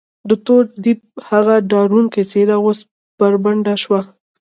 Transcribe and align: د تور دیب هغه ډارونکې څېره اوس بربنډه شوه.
د 0.29 0.31
تور 0.45 0.63
دیب 0.83 0.99
هغه 1.29 1.55
ډارونکې 1.71 2.21
څېره 2.31 2.55
اوس 2.65 2.79
بربنډه 3.19 3.75
شوه. 3.83 4.01